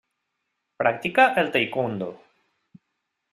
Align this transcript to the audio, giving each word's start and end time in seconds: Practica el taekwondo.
Practica 0.83 1.27
el 1.43 1.51
taekwondo. 1.57 2.09